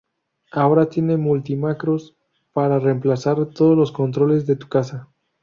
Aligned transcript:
Ahora 0.51 0.89
tiene 0.89 1.15
multi-macros 1.15 2.17
para 2.53 2.79
remplazar 2.79 3.45
todos 3.53 3.77
los 3.77 3.91
controles 3.91 4.47
de 4.47 4.55
tu 4.55 4.67
casa. 4.67 5.11